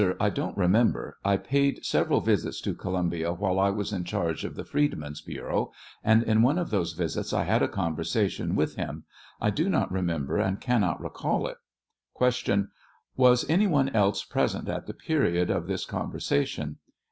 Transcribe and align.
I 0.19 0.31
don't 0.31 0.57
remember; 0.57 1.19
I 1.23 1.37
paid 1.37 1.85
several 1.85 2.21
visits 2.21 2.59
to 2.61 2.73
Colum 2.73 3.09
bia 3.09 3.33
while 3.33 3.59
I 3.59 3.69
was 3.69 3.93
in 3.93 4.03
charge 4.03 4.43
of 4.43 4.55
the 4.55 4.63
Freedmen's 4.63 5.21
Bureau, 5.21 5.71
and 6.03 6.23
in 6.23 6.41
one 6.41 6.57
of 6.57 6.71
those 6.71 6.93
visits 6.93 7.33
I 7.33 7.43
had 7.43 7.61
a 7.61 7.67
conversation 7.67 8.55
with 8.55 8.77
him; 8.77 9.03
I 9.39 9.51
do 9.51 9.69
not 9.69 9.91
remember 9.91 10.39
and 10.39 10.59
cannot 10.59 10.99
recall 10.99 11.45
it. 11.45 11.57
Q. 12.17 12.69
Was 13.15 13.47
any 13.47 13.67
one 13.67 13.89
else 13.89 14.23
present 14.23 14.67
at 14.67 14.87
the 14.87 14.95
period 14.95 15.51
of 15.51 15.67
this 15.67 15.85
conversation 15.85 16.77